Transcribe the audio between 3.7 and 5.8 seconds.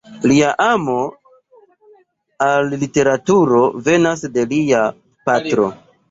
venas de lia patro.